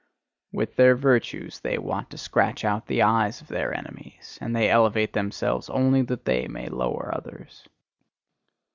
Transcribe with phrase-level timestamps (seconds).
[0.51, 4.67] With their virtues they want to scratch out the eyes of their enemies; and they
[4.67, 7.69] elevate themselves only that they may lower others.